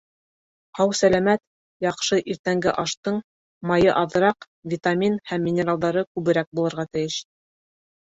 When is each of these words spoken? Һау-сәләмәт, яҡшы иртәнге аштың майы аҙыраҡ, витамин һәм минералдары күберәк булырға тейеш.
Һау-сәләмәт, 0.77 1.41
яҡшы 1.87 2.19
иртәнге 2.35 2.73
аштың 2.85 3.21
майы 3.73 3.95
аҙыраҡ, 4.03 4.51
витамин 4.75 5.23
һәм 5.35 5.49
минералдары 5.53 6.09
күберәк 6.13 6.55
булырға 6.59 6.91
тейеш. 6.95 7.25